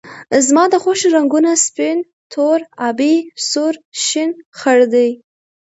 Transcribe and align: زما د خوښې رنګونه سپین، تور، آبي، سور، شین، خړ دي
زما 0.47 0.63
د 0.69 0.75
خوښې 0.83 1.07
رنګونه 1.15 1.51
سپین، 1.65 1.97
تور، 2.31 2.59
آبي، 2.87 3.15
سور، 3.49 3.73
شین، 4.03 4.29
خړ 4.59 4.79
دي 4.93 5.09